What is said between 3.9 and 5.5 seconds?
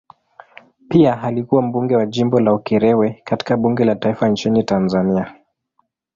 taifa nchini Tanzania.